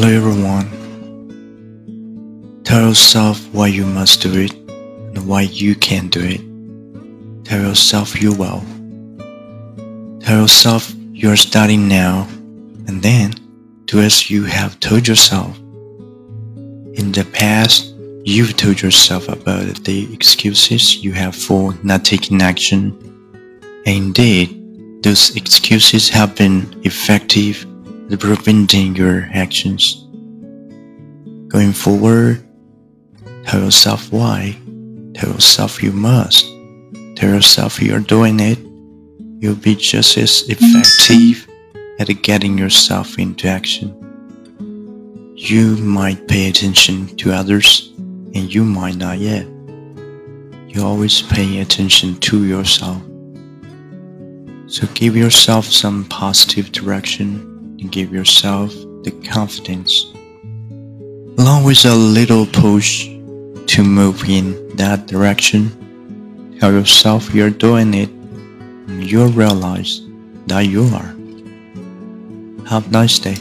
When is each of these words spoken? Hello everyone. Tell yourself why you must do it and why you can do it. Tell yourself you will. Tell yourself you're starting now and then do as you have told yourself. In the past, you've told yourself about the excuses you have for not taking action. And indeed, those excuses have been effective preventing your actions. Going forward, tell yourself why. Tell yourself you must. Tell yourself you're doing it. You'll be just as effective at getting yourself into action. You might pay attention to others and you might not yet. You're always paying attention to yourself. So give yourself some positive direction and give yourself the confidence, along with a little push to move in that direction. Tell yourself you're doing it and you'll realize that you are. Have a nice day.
Hello 0.00 0.14
everyone. 0.14 0.70
Tell 2.62 2.86
yourself 2.86 3.44
why 3.52 3.66
you 3.66 3.84
must 3.84 4.22
do 4.22 4.32
it 4.32 4.54
and 4.54 5.26
why 5.26 5.40
you 5.40 5.74
can 5.74 6.06
do 6.06 6.20
it. 6.22 7.44
Tell 7.44 7.60
yourself 7.60 8.22
you 8.22 8.32
will. 8.32 8.62
Tell 10.20 10.42
yourself 10.42 10.94
you're 11.10 11.34
starting 11.34 11.88
now 11.88 12.28
and 12.86 13.02
then 13.02 13.34
do 13.86 13.98
as 13.98 14.30
you 14.30 14.44
have 14.44 14.78
told 14.78 15.08
yourself. 15.08 15.58
In 16.94 17.10
the 17.10 17.26
past, 17.32 17.92
you've 18.22 18.56
told 18.56 18.80
yourself 18.80 19.26
about 19.28 19.82
the 19.82 20.14
excuses 20.14 21.02
you 21.02 21.12
have 21.14 21.34
for 21.34 21.74
not 21.82 22.04
taking 22.04 22.40
action. 22.40 22.96
And 23.84 23.96
indeed, 23.96 25.02
those 25.02 25.34
excuses 25.34 26.08
have 26.10 26.36
been 26.36 26.80
effective 26.84 27.66
preventing 28.16 28.96
your 28.96 29.28
actions. 29.34 30.06
Going 31.48 31.72
forward, 31.72 32.46
tell 33.44 33.64
yourself 33.64 34.10
why. 34.12 34.56
Tell 35.14 35.32
yourself 35.32 35.82
you 35.82 35.92
must. 35.92 36.46
Tell 37.16 37.34
yourself 37.34 37.82
you're 37.82 38.00
doing 38.00 38.40
it. 38.40 38.58
You'll 39.40 39.56
be 39.56 39.74
just 39.74 40.16
as 40.16 40.44
effective 40.48 41.46
at 41.98 42.08
getting 42.22 42.56
yourself 42.56 43.18
into 43.18 43.48
action. 43.48 43.94
You 45.36 45.76
might 45.76 46.28
pay 46.28 46.48
attention 46.48 47.16
to 47.18 47.32
others 47.32 47.92
and 47.96 48.52
you 48.52 48.64
might 48.64 48.96
not 48.96 49.18
yet. 49.18 49.46
You're 50.68 50.86
always 50.86 51.22
paying 51.22 51.60
attention 51.60 52.16
to 52.20 52.44
yourself. 52.44 53.02
So 54.66 54.86
give 54.94 55.16
yourself 55.16 55.64
some 55.64 56.04
positive 56.04 56.72
direction 56.72 57.57
and 57.80 57.90
give 57.90 58.12
yourself 58.12 58.72
the 59.04 59.10
confidence, 59.28 60.12
along 61.38 61.64
with 61.64 61.84
a 61.84 61.94
little 61.94 62.46
push 62.46 63.06
to 63.66 63.82
move 63.84 64.28
in 64.28 64.76
that 64.76 65.06
direction. 65.06 65.70
Tell 66.58 66.72
yourself 66.72 67.34
you're 67.34 67.50
doing 67.50 67.94
it 67.94 68.08
and 68.88 69.04
you'll 69.04 69.30
realize 69.32 70.02
that 70.46 70.60
you 70.60 70.84
are. 70.94 71.14
Have 72.66 72.88
a 72.88 72.90
nice 72.90 73.18
day. 73.18 73.36